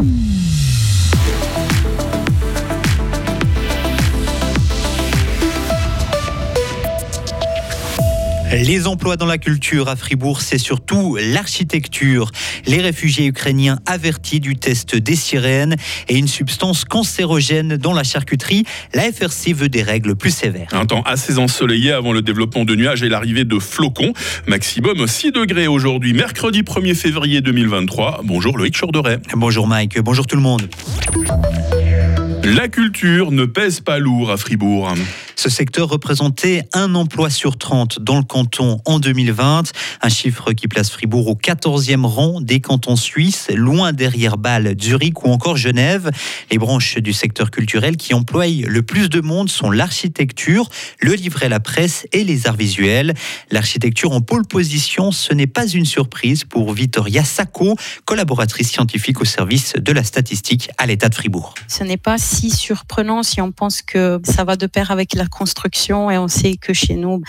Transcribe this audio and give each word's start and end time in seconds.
Mm-hmm. 0.00 0.37
Les 8.60 8.88
emplois 8.88 9.16
dans 9.16 9.26
la 9.26 9.38
culture 9.38 9.88
à 9.88 9.94
Fribourg, 9.94 10.40
c'est 10.40 10.58
surtout 10.58 11.16
l'architecture. 11.32 12.32
Les 12.66 12.80
réfugiés 12.80 13.26
ukrainiens 13.26 13.78
avertis 13.86 14.40
du 14.40 14.56
test 14.56 14.96
des 14.96 15.14
sirènes 15.14 15.76
et 16.08 16.16
une 16.16 16.26
substance 16.26 16.84
cancérogène 16.84 17.76
dans 17.76 17.92
la 17.92 18.02
charcuterie, 18.02 18.64
la 18.94 19.12
FRC 19.12 19.52
veut 19.54 19.68
des 19.68 19.84
règles 19.84 20.16
plus 20.16 20.32
sévères. 20.32 20.66
Un 20.72 20.86
temps 20.86 21.02
assez 21.02 21.38
ensoleillé 21.38 21.92
avant 21.92 22.12
le 22.12 22.20
développement 22.20 22.64
de 22.64 22.74
nuages 22.74 23.04
et 23.04 23.08
l'arrivée 23.08 23.44
de 23.44 23.60
flocons. 23.60 24.12
Maximum 24.48 25.06
6 25.06 25.30
degrés 25.30 25.68
aujourd'hui, 25.68 26.12
mercredi 26.12 26.62
1er 26.62 26.96
février 26.96 27.40
2023. 27.40 28.22
Bonjour 28.24 28.58
Loïc 28.58 28.76
Chorderet. 28.76 29.20
Bonjour 29.34 29.68
Mike, 29.68 30.00
bonjour 30.00 30.26
tout 30.26 30.36
le 30.36 30.42
monde. 30.42 30.68
La 32.42 32.66
culture 32.66 33.30
ne 33.30 33.44
pèse 33.44 33.78
pas 33.78 34.00
lourd 34.00 34.32
à 34.32 34.36
Fribourg. 34.36 34.92
Ce 35.48 35.54
secteur 35.54 35.88
représentait 35.88 36.68
un 36.74 36.94
emploi 36.94 37.30
sur 37.30 37.56
30 37.56 38.00
dans 38.00 38.18
le 38.18 38.22
canton 38.22 38.82
en 38.84 38.98
2020, 38.98 39.72
un 40.02 40.08
chiffre 40.10 40.52
qui 40.52 40.68
place 40.68 40.90
Fribourg 40.90 41.26
au 41.26 41.36
14e 41.36 42.04
rang 42.04 42.42
des 42.42 42.60
cantons 42.60 42.96
suisses, 42.96 43.48
loin 43.54 43.94
derrière 43.94 44.36
Bâle, 44.36 44.74
Zurich 44.78 45.24
ou 45.24 45.30
encore 45.30 45.56
Genève. 45.56 46.10
Les 46.50 46.58
branches 46.58 46.98
du 46.98 47.14
secteur 47.14 47.50
culturel 47.50 47.96
qui 47.96 48.12
emploient 48.12 48.46
le 48.46 48.82
plus 48.82 49.08
de 49.08 49.22
monde 49.22 49.48
sont 49.48 49.70
l'architecture, 49.70 50.68
le 51.00 51.14
livret, 51.14 51.48
la 51.48 51.60
presse 51.60 52.06
et 52.12 52.24
les 52.24 52.46
arts 52.46 52.56
visuels. 52.56 53.14
L'architecture 53.50 54.12
en 54.12 54.20
pôle 54.20 54.46
position, 54.46 55.12
ce 55.12 55.32
n'est 55.32 55.46
pas 55.46 55.66
une 55.66 55.86
surprise 55.86 56.44
pour 56.44 56.74
Vittoria 56.74 57.24
Sacco, 57.24 57.74
collaboratrice 58.04 58.68
scientifique 58.70 59.22
au 59.22 59.24
service 59.24 59.72
de 59.78 59.92
la 59.92 60.04
statistique 60.04 60.68
à 60.76 60.84
l'État 60.84 61.08
de 61.08 61.14
Fribourg. 61.14 61.54
Ce 61.68 61.84
n'est 61.84 61.96
pas 61.96 62.18
si 62.18 62.50
surprenant 62.50 63.22
si 63.22 63.40
on 63.40 63.50
pense 63.50 63.80
que 63.80 64.20
ça 64.24 64.44
va 64.44 64.56
de 64.56 64.66
pair 64.66 64.90
avec 64.90 65.14
la 65.14 65.26
construction 65.38 66.10
et 66.10 66.18
on 66.18 66.28
sait 66.28 66.56
que 66.56 66.72
chez 66.72 66.94
nous, 66.94 67.22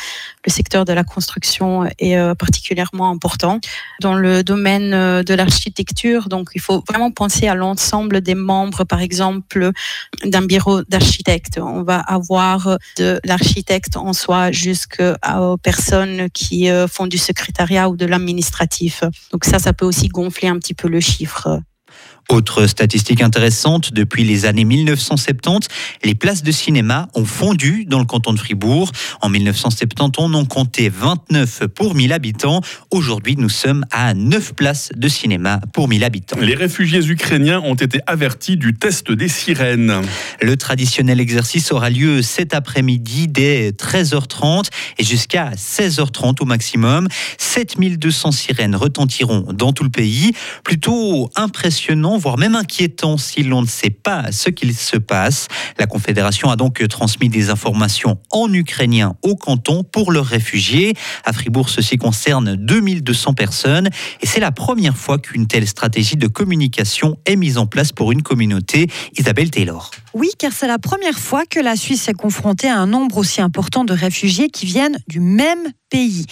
le 0.46 0.52
secteur 0.52 0.84
de 0.86 0.94
la 0.94 1.04
construction 1.04 1.88
est 2.00 2.18
euh, 2.18 2.34
particulièrement 2.34 3.10
important. 3.10 3.60
Dans 4.02 4.16
le 4.16 4.44
domaine 4.44 4.94
euh, 4.94 5.24
de 5.24 5.34
l'architecture, 5.34 6.28
donc 6.28 6.50
il 6.56 6.62
faut 6.62 6.84
vraiment 6.90 7.12
penser 7.12 7.48
à 7.48 7.56
l'ensemble 7.56 8.22
des 8.22 8.36
membres, 8.36 8.84
par 8.84 9.02
exemple, 9.02 9.72
d'un 10.26 10.42
bureau 10.42 10.82
d'architecte. 10.84 11.60
On 11.62 11.84
va 11.84 12.00
avoir 12.00 12.78
de 12.98 13.20
l'architecte 13.24 13.96
en 13.98 14.14
soi 14.14 14.52
jusqu'aux 14.52 15.58
personnes 15.62 16.30
qui 16.32 16.70
euh, 16.70 16.88
font 16.88 17.08
du 17.08 17.18
secrétariat 17.18 17.90
ou 17.90 17.96
de 17.96 18.06
l'administratif. 18.06 19.04
Donc 19.32 19.46
ça, 19.46 19.60
ça 19.60 19.74
peut 19.74 19.86
aussi 19.86 20.08
gonfler 20.08 20.48
un 20.48 20.58
petit 20.58 20.74
peu 20.74 20.88
le 20.88 21.00
chiffre. 21.00 21.62
Autre 22.30 22.68
statistique 22.68 23.24
intéressante, 23.24 23.92
depuis 23.92 24.24
les 24.24 24.46
années 24.46 24.64
1970, 24.64 25.68
les 26.04 26.14
places 26.14 26.44
de 26.44 26.52
cinéma 26.52 27.08
ont 27.16 27.26
fondu 27.26 27.86
dans 27.86 27.98
le 27.98 28.06
canton 28.06 28.34
de 28.34 28.38
Fribourg. 28.38 28.92
En 29.22 29.30
1970, 29.30 30.20
on 30.20 30.36
en 30.36 30.46
comptait 30.46 30.90
29 30.90 31.64
pour 31.74 31.96
1000 31.96 32.14
habitants. 32.14 32.62
Aujourd'hui, 32.92 33.36
nous 33.36 33.50
sommes 33.50 33.84
à 33.90 34.14
9 34.14 34.54
places 34.54 34.92
de 34.96 35.08
cinéma 35.08 35.60
pour 35.74 35.88
1000 35.88 36.04
habitants. 36.04 36.38
Les 36.40 36.54
réfugiés 36.54 37.04
ukrainiens 37.04 37.62
ont 37.62 37.74
été 37.74 38.00
avertis 38.06 38.58
du 38.58 38.76
test 38.76 39.12
des 39.12 39.28
sirènes. 39.28 40.04
Le 40.40 40.56
traditionnel 40.56 41.20
exercice 41.20 41.72
aura 41.72 41.90
lieu 41.90 42.22
cet 42.22 42.54
après-midi 42.54 43.28
dès 43.28 43.72
13h30 43.72 44.66
et 45.00 45.04
jusqu'à 45.04 45.54
16h30 45.58 46.44
au 46.44 46.46
maximum. 46.46 47.08
7200 47.40 48.32
sirènes 48.34 48.76
retentiront 48.76 49.48
dans 49.52 49.74
tout 49.74 49.84
le 49.84 49.90
pays. 49.90 50.34
Plutôt 50.64 51.32
impressionnant 51.36 52.19
voire 52.20 52.38
même 52.38 52.56
inquiétant 52.56 53.18
si 53.18 53.44
l'on 53.44 53.62
ne 53.62 53.68
sait 53.68 53.90
pas 53.90 54.32
ce 54.32 54.50
qu'il 54.50 54.76
se 54.76 54.98
passe. 54.98 55.48
La 55.78 55.88
Confédération 55.88 56.52
a 56.52 56.56
donc 56.56 56.86
transmis 56.88 57.30
des 57.30 57.50
informations 57.50 58.20
en 58.32 58.52
ukrainien 58.54 59.16
au 59.24 59.36
canton 59.36 59.84
pour 59.84 60.12
leurs 60.12 60.26
réfugiés. 60.26 60.94
À 61.26 61.34
Fribourg, 61.34 61.70
ceci 61.70 61.98
concerne 61.98 62.56
2200 62.56 63.34
personnes 63.34 63.90
et 64.22 64.28
c'est 64.28 64.40
la 64.40 64.52
première 64.52 64.98
fois 64.98 65.18
qu'une 65.18 65.48
telle 65.48 65.68
stratégie 65.68 66.18
de 66.18 66.28
communication 66.28 67.18
est 67.26 67.36
mise 67.36 67.58
en 67.58 67.66
place 67.66 67.92
pour 67.92 68.12
une 68.12 68.22
communauté. 68.22 68.88
Isabelle 69.18 69.50
Taylor. 69.50 69.92
Oui, 70.20 70.32
car 70.38 70.52
c'est 70.52 70.68
la 70.68 70.80
première 70.80 71.18
fois 71.18 71.46
que 71.46 71.62
la 71.62 71.78
Suisse 71.78 72.10
est 72.10 72.14
confrontée 72.14 72.68
à 72.68 72.78
un 72.78 72.88
nombre 72.88 73.16
aussi 73.16 73.40
important 73.40 73.86
de 73.86 73.94
réfugiés 73.94 74.50
qui 74.50 74.66
viennent 74.66 74.98
du 75.08 75.22
même 75.22 75.72
pays. 75.90 76.26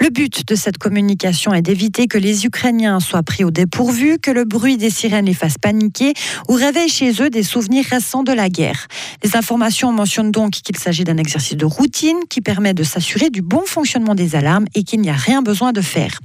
Le 0.00 0.08
but 0.08 0.48
de 0.48 0.54
cette 0.54 0.78
communication 0.78 1.52
est 1.52 1.60
d'éviter 1.60 2.06
que 2.06 2.16
les 2.16 2.46
Ukrainiens 2.46 3.00
soient 3.00 3.22
pris 3.22 3.44
au 3.44 3.50
dépourvu, 3.50 4.18
que 4.18 4.30
le 4.30 4.44
bruit 4.44 4.78
des 4.78 4.88
sirènes 4.88 5.26
les 5.26 5.34
fasse 5.34 5.58
paniquer 5.58 6.14
ou 6.48 6.54
réveille 6.54 6.88
chez 6.88 7.22
eux 7.22 7.28
des 7.28 7.42
souvenirs 7.42 7.84
récents 7.84 8.22
de 8.22 8.32
la 8.32 8.48
guerre. 8.48 8.86
Les 9.22 9.36
informations 9.36 9.92
mentionnent 9.92 10.32
donc 10.32 10.52
qu'il 10.52 10.78
s'agit 10.78 11.04
d'un 11.04 11.18
exercice 11.18 11.56
de 11.56 11.66
routine 11.66 12.16
qui 12.30 12.40
permet 12.40 12.72
de 12.72 12.82
s'assurer 12.82 13.28
du 13.28 13.42
bon 13.42 13.62
fonctionnement 13.66 14.14
des 14.14 14.36
alarmes 14.36 14.66
et 14.74 14.84
qu'il 14.84 15.02
n'y 15.02 15.10
a 15.10 15.14
rien 15.14 15.42
besoin 15.42 15.72
de 15.72 15.82
faire. 15.82 16.18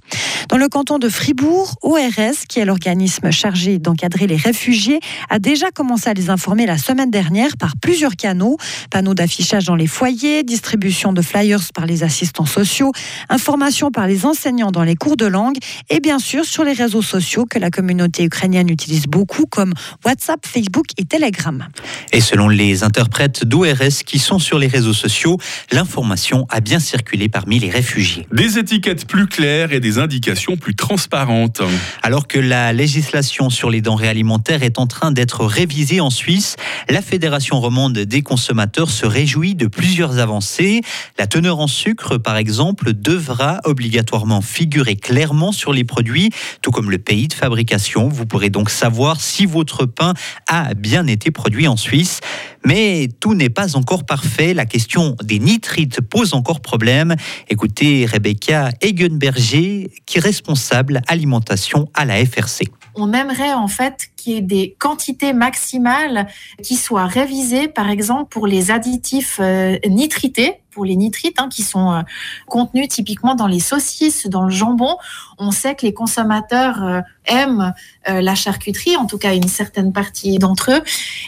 Dans 0.48 0.58
le 0.58 0.68
canton 0.68 0.98
de 0.98 1.10
Fribourg, 1.10 1.76
ORS, 1.84 2.48
qui 2.48 2.60
est 2.60 2.66
l'organisme 2.66 3.30
chargé 3.30 3.78
d'encadrer 3.78 4.26
les 4.26 4.38
réfugiés, 4.38 5.00
a 5.30 5.38
déjà 5.38 5.70
commencé 5.70 6.10
à 6.10 6.14
les 6.14 6.30
informer 6.30 6.66
la 6.66 6.78
semaine 6.78 7.09
dernière 7.10 7.58
par 7.58 7.74
plusieurs 7.82 8.16
canaux, 8.16 8.58
panneaux 8.90 9.14
d'affichage 9.14 9.66
dans 9.66 9.76
les 9.76 9.88
foyers, 9.88 10.44
distribution 10.44 11.14
de 11.14 11.22
flyers 11.22 11.62
par 11.74 11.86
les 11.86 12.04
assistants 12.04 12.46
sociaux, 12.46 12.92
information 13.30 13.92
par 13.92 14.08
les 14.08 14.26
enseignants 14.26 14.72
dans 14.72 14.84
les 14.84 14.96
cours 14.96 15.18
de 15.18 15.26
langue 15.26 15.58
et 15.90 16.00
bien 16.00 16.20
sûr 16.20 16.46
sur 16.46 16.64
les 16.64 16.74
réseaux 16.74 17.02
sociaux 17.02 17.46
que 17.46 17.60
la 17.60 17.70
communauté 17.70 18.24
ukrainienne 18.24 18.70
utilise 18.70 19.08
beaucoup 19.08 19.46
comme 19.46 19.74
WhatsApp, 20.06 20.46
Facebook 20.46 20.88
et 20.98 21.06
Telegram. 21.06 21.68
Et 22.12 22.22
selon 22.22 22.48
les 22.48 22.84
interprètes 22.84 23.46
d'ORS 23.46 24.04
qui 24.06 24.20
sont 24.20 24.40
sur 24.40 24.60
les 24.60 24.68
réseaux 24.68 24.94
sociaux, 24.94 25.38
l'information 25.72 26.46
a 26.50 26.60
bien 26.60 26.80
circulé 26.80 27.30
parmi 27.30 27.60
les 27.60 27.70
réfugiés. 27.70 28.28
Des 28.32 28.58
étiquettes 28.58 29.06
plus 29.08 29.28
claires 29.28 29.74
et 29.74 29.80
des 29.80 29.98
indications 29.98 30.58
plus 30.58 30.76
transparente. 30.76 31.62
Alors 32.04 32.28
que 32.28 32.40
la 32.40 32.74
législation 32.74 33.50
sur 33.50 33.70
les 33.70 33.82
denrées 33.82 34.10
alimentaires 34.10 34.64
est 34.64 34.80
en 34.80 34.88
train 34.88 35.12
d'être 35.12 35.46
révisée 35.46 36.02
en 36.02 36.10
Suisse, 36.10 36.56
la 36.90 37.02
Fédération 37.02 37.60
romande 37.60 38.00
des 38.00 38.22
consommateurs 38.22 38.90
se 38.90 39.06
réjouit 39.06 39.54
de 39.54 39.68
plusieurs 39.68 40.18
avancées. 40.18 40.82
La 41.18 41.28
teneur 41.28 41.60
en 41.60 41.68
sucre, 41.68 42.18
par 42.18 42.38
exemple, 42.38 42.94
devra 42.94 43.60
obligatoirement 43.64 44.42
figurer 44.42 44.96
clairement 44.96 45.52
sur 45.52 45.72
les 45.72 45.84
produits, 45.84 46.32
tout 46.62 46.72
comme 46.72 46.90
le 46.90 46.98
pays 46.98 47.28
de 47.28 47.34
fabrication. 47.34 48.08
Vous 48.08 48.26
pourrez 48.26 48.50
donc 48.50 48.70
savoir 48.70 49.22
si 49.22 49.46
votre 49.46 49.86
pain 49.86 50.14
a 50.48 50.74
bien 50.74 51.06
été 51.06 51.32
produit 51.32 51.68
en 51.68 51.78
Suisse. 51.78 52.22
Mais 52.66 53.08
tout 53.20 53.36
n'est 53.36 53.50
pas 53.50 53.76
encore 53.76 54.06
parfait. 54.06 54.54
La 54.54 54.66
question 54.66 55.16
des 55.24 55.40
nitrites 55.40 56.02
pose 56.02 56.34
encore 56.34 56.62
problème. 56.62 57.16
Écoutez 57.50 58.06
Rebecca 58.06 58.72
Egenberger, 58.82 59.92
qui 60.06 60.18
est 60.18 60.22
responsable 60.22 61.02
alimentation 61.08 61.90
à 61.94 62.06
la 62.06 62.26
FRC. 62.26 62.79
On 63.00 63.14
aimerait 63.14 63.54
en 63.54 63.68
fait 63.68 64.10
qu'il 64.16 64.34
y 64.34 64.38
ait 64.38 64.42
des 64.42 64.76
quantités 64.78 65.34
maximales 65.34 66.28
qui 66.62 66.76
soient 66.76 67.06
révisées, 67.06 67.68
par 67.68 67.90
exemple 67.90 68.30
pour 68.30 68.46
les 68.46 68.72
additifs 68.72 69.40
euh, 69.42 69.78
nitrités, 69.88 70.62
pour 70.80 70.86
les 70.86 70.96
nitrites 70.96 71.42
hein, 71.42 71.50
qui 71.50 71.62
sont 71.62 71.92
euh, 71.92 72.02
contenus 72.48 72.88
typiquement 72.88 73.36
dans 73.36 73.48
les 73.48 73.60
saucisses, 73.60 74.28
dans 74.28 74.44
le 74.44 74.50
jambon. 74.50 74.96
On 75.38 75.52
sait 75.52 75.76
que 75.76 75.86
les 75.86 75.94
consommateurs 75.94 76.82
euh, 76.82 77.02
aiment 77.26 77.74
la 78.08 78.34
charcuterie, 78.34 78.96
en 78.96 79.06
tout 79.06 79.20
cas 79.20 79.36
une 79.36 79.48
certaine 79.48 79.94
partie 79.94 80.40
d'entre 80.40 80.72
eux, 80.72 80.82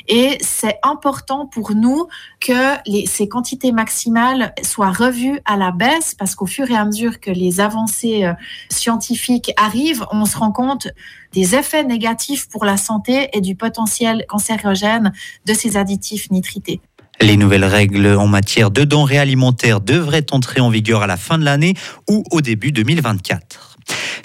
et 0.08 0.40
c'est 0.42 0.80
important 0.82 1.46
pour 1.46 1.76
nous 1.76 2.08
que 2.40 2.76
ces 3.06 3.28
quantités 3.28 3.72
maximales 3.72 4.52
soient 4.64 4.92
revues 4.92 5.40
à 5.46 5.58
la 5.58 5.70
baisse, 5.70 6.16
parce 6.18 6.34
qu'au 6.34 6.48
fur 6.48 6.72
et 6.72 6.76
à 6.76 6.86
mesure 6.86 7.20
que 7.20 7.30
les 7.30 7.60
avancées 7.60 8.28
scientifiques 8.70 9.52
arrivent, 9.58 10.08
on 10.12 10.26
se 10.26 10.38
rend 10.38 10.52
compte 10.52 10.88
des 11.34 11.56
effets 11.56 11.84
négatifs 11.84 12.50
pour 12.50 12.66
la 12.66 12.78
santé 12.78 13.30
et 13.34 13.42
du 13.42 13.56
potentiel 13.56 14.26
cancérogène 14.28 15.14
de 15.46 15.54
ces 15.54 15.78
additifs 15.78 16.32
nitrités. 16.32 16.82
Les 17.22 17.38
nouvelles 17.38 17.66
règles 17.66 18.08
en 18.18 18.26
matière 18.26 18.72
de 18.72 18.84
denrées 18.84 19.20
alimentaires 19.20 19.80
devraient 19.80 20.26
entrer 20.32 20.60
en 20.60 20.72
vigueur 20.72 21.04
à 21.04 21.08
la 21.08 21.18
fin 21.18 21.38
de 21.38 21.46
l'année 21.46 21.76
ou 22.10 22.24
au 22.32 22.42
début 22.42 22.72
2024. 22.72 23.71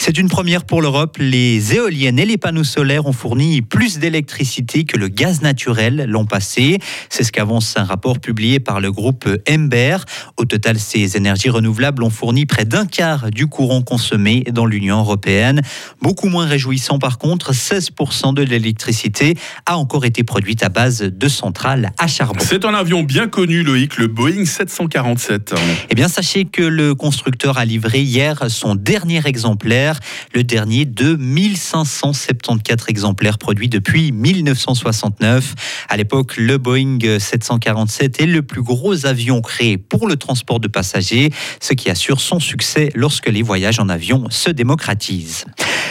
C'est 0.06 0.18
une 0.18 0.28
première 0.28 0.62
pour 0.62 0.82
l'Europe. 0.82 1.16
Les 1.18 1.74
éoliennes 1.74 2.20
et 2.20 2.24
les 2.24 2.36
panneaux 2.36 2.62
solaires 2.62 3.06
ont 3.06 3.12
fourni 3.12 3.60
plus 3.60 3.98
d'électricité 3.98 4.84
que 4.84 4.96
le 4.96 5.08
gaz 5.08 5.42
naturel 5.42 6.06
l'an 6.08 6.24
passé. 6.24 6.78
C'est 7.10 7.24
ce 7.24 7.32
qu'avance 7.32 7.76
un 7.76 7.82
rapport 7.82 8.20
publié 8.20 8.60
par 8.60 8.80
le 8.80 8.92
groupe 8.92 9.28
Ember. 9.50 9.96
Au 10.36 10.44
total, 10.44 10.78
ces 10.78 11.16
énergies 11.16 11.50
renouvelables 11.50 12.04
ont 12.04 12.10
fourni 12.10 12.46
près 12.46 12.64
d'un 12.64 12.86
quart 12.86 13.32
du 13.32 13.48
courant 13.48 13.82
consommé 13.82 14.44
dans 14.52 14.64
l'Union 14.64 15.00
européenne. 15.00 15.60
Beaucoup 16.00 16.28
moins 16.28 16.46
réjouissant 16.46 17.00
par 17.00 17.18
contre, 17.18 17.52
16% 17.52 18.32
de 18.32 18.42
l'électricité 18.42 19.34
a 19.66 19.76
encore 19.76 20.04
été 20.04 20.22
produite 20.22 20.62
à 20.62 20.68
base 20.68 21.00
de 21.00 21.28
centrales 21.28 21.90
à 21.98 22.06
charbon. 22.06 22.44
C'est 22.46 22.64
un 22.64 22.74
avion 22.74 23.02
bien 23.02 23.26
connu, 23.26 23.64
Loïc, 23.64 23.98
le 23.98 24.06
Boeing 24.06 24.44
747. 24.44 25.52
Eh 25.90 25.94
bien, 25.96 26.06
sachez 26.06 26.44
que 26.44 26.62
le 26.62 26.94
constructeur 26.94 27.58
a 27.58 27.64
livré 27.64 28.02
hier 28.02 28.48
son 28.48 28.76
dernier 28.76 29.22
exemplaire 29.26 29.95
le 30.34 30.44
dernier 30.44 30.84
de 30.84 31.16
1574 31.16 32.88
exemplaires 32.88 33.38
produits 33.38 33.68
depuis 33.68 34.12
1969. 34.12 35.54
À 35.88 35.96
l'époque, 35.96 36.36
le 36.36 36.58
Boeing 36.58 36.98
747 37.18 38.20
est 38.20 38.26
le 38.26 38.42
plus 38.42 38.62
gros 38.62 39.06
avion 39.06 39.40
créé 39.40 39.78
pour 39.78 40.08
le 40.08 40.16
transport 40.16 40.60
de 40.60 40.68
passagers, 40.68 41.30
ce 41.60 41.74
qui 41.74 41.90
assure 41.90 42.20
son 42.20 42.40
succès 42.40 42.90
lorsque 42.94 43.28
les 43.28 43.42
voyages 43.42 43.78
en 43.78 43.88
avion 43.88 44.24
se 44.30 44.50
démocratisent. 44.50 45.44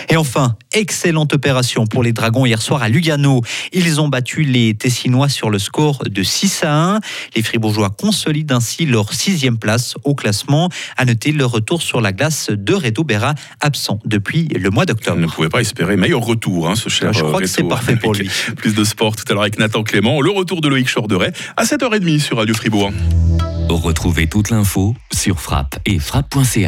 Et 0.10 0.18
enfin, 0.18 0.56
excellente 0.74 1.34
opération 1.34 1.88
pour 1.88 2.04
les 2.04 2.14
Dragons 2.14 2.46
hier 2.46 2.62
soir 2.62 2.84
à 2.84 2.90
Lugano. 2.90 3.42
Ils 3.74 4.00
ont 4.00 4.08
battu 4.08 4.44
les 4.44 4.76
Tessinois 4.76 5.30
sur 5.30 5.50
le 5.50 5.58
score 5.58 6.04
de 6.06 6.24
6 6.24 6.64
à 6.64 6.96
1. 6.96 7.00
Les 7.36 7.42
Fribourgeois 7.42 7.90
consolident 7.90 8.56
ainsi 8.56 8.86
leur 8.86 9.14
sixième 9.14 9.58
place 9.58 9.96
au 10.04 10.14
classement. 10.14 10.70
À 10.98 11.06
noter 11.06 11.32
le 11.32 11.46
retour 11.46 11.82
sur 11.82 12.02
la 12.02 12.12
glace 12.12 12.50
de 12.52 12.74
Reto 12.74 13.06
absent 13.62 13.95
depuis 14.06 14.48
le 14.48 14.70
mois 14.70 14.86
d'octobre. 14.86 15.18
On 15.18 15.22
ne 15.22 15.28
pouvait 15.28 15.50
pas 15.50 15.62
espérer 15.62 15.96
meilleur 15.96 16.22
retour, 16.22 16.70
hein, 16.70 16.76
ce 16.76 16.90
cher 16.90 17.14
Je 17.14 17.24
crois 17.24 17.40
que 17.40 17.48
c'est 17.48 17.64
parfait 17.64 17.96
pour 17.96 18.14
lui. 18.14 18.30
Plus 18.58 18.74
de 18.76 18.84
sport 18.84 19.16
tout 19.16 19.24
à 19.30 19.34
l'heure 19.34 19.44
avec 19.44 19.60
Nathan 19.60 19.84
Clément. 19.84 20.22
Le 20.22 20.32
retour 20.32 20.62
de 20.62 20.68
Loïc 20.68 20.90
Chorderet 20.94 21.34
à 21.58 21.64
7h30 21.64 22.20
sur 22.20 22.38
Radio 22.38 22.56
Fribourg. 22.56 22.92
Retrouvez 23.70 24.28
toute 24.28 24.52
l'info 24.52 24.96
sur 25.12 25.40
frappe 25.40 25.80
et 25.86 26.00
frappe.ch. 26.00 26.64